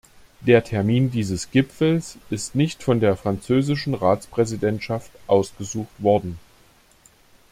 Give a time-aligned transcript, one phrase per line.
[0.39, 6.39] Der Termin dieses Gipfels ist nicht von der französischen Ratspräsidentschaft ausgesucht worden.